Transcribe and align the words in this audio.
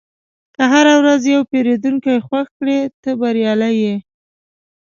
که 0.55 0.63
هره 0.73 0.93
ورځ 1.01 1.21
یو 1.33 1.41
پیرودونکی 1.51 2.15
خوښ 2.27 2.47
کړې، 2.57 2.79
ته 3.01 3.11
بریالی 3.19 3.73
یې. 3.83 3.95